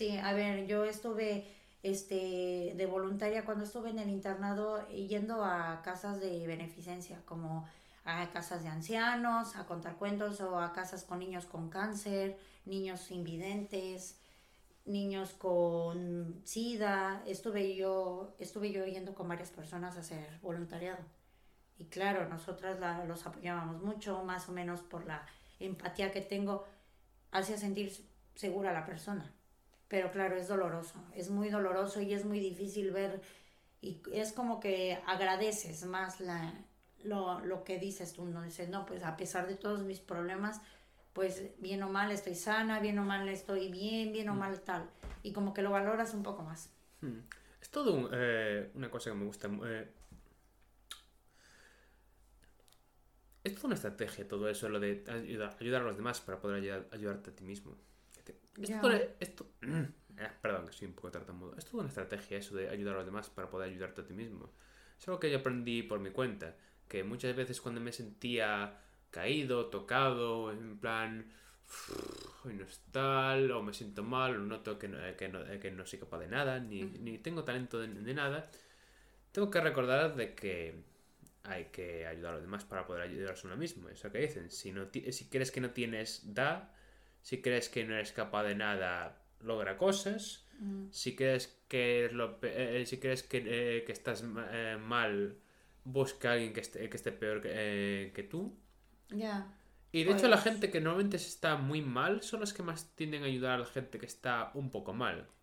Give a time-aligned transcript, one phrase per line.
[0.00, 1.44] Sí, a ver, yo estuve
[1.82, 7.68] este, de voluntaria cuando estuve en el internado yendo a casas de beneficencia, como
[8.06, 13.10] a casas de ancianos, a contar cuentos o a casas con niños con cáncer, niños
[13.10, 14.18] invidentes,
[14.86, 17.22] niños con sida.
[17.26, 21.04] Estuve yo, estuve yo yendo con varias personas a hacer voluntariado.
[21.76, 25.26] Y claro, nosotras la, los apoyábamos mucho, más o menos por la
[25.58, 26.64] empatía que tengo,
[27.32, 27.92] hacía sentir
[28.34, 29.30] segura a la persona.
[29.90, 33.20] Pero claro, es doloroso, es muy doloroso y es muy difícil ver
[33.82, 36.54] y es como que agradeces más la,
[37.02, 40.60] lo, lo que dices tú, no dices, no, pues a pesar de todos mis problemas,
[41.12, 44.38] pues bien o mal estoy sana, bien o mal estoy bien, bien o mm.
[44.38, 44.88] mal tal.
[45.22, 46.70] Y como que lo valoras un poco más.
[47.00, 47.20] Hmm.
[47.60, 49.50] Es todo eh, una cosa que me gusta.
[49.64, 49.90] Eh,
[53.42, 56.86] es toda una estrategia todo eso, lo de ayudar, ayudar a los demás para poder
[56.92, 57.76] ayudarte a ti mismo.
[58.62, 61.54] Esto, esto eh, perdón, que soy un poco tartamudo.
[61.56, 64.14] Es toda una estrategia eso de ayudar a los demás para poder ayudarte a ti
[64.14, 64.50] mismo.
[64.98, 66.56] Es algo que yo aprendí por mi cuenta.
[66.88, 68.78] Que muchas veces cuando me sentía
[69.10, 71.30] caído, tocado, en plan,
[72.44, 75.70] hoy no es tal, o me siento mal, o noto que no, que no, que
[75.70, 78.50] no soy capaz de nada, ni, ni tengo talento de, nada,
[79.32, 80.74] tengo que recordar de que
[81.44, 83.88] hay que ayudar a los demás para poder ayudarse a uno mismo.
[83.88, 86.74] Eso que dicen, si, no, si crees que no tienes, da,
[87.22, 90.46] si crees que no eres capaz de nada, logra cosas,
[90.90, 95.38] si crees que, lo, eh, si crees que, eh, que estás eh, mal,
[95.84, 98.54] busca a alguien que esté, que esté peor que, que tú.
[99.08, 99.54] Ya.
[99.92, 102.94] Y de hecho la pues gente que normalmente está muy mal son los que más
[102.94, 105.26] tienden a ayudar a la gente que está un poco mal.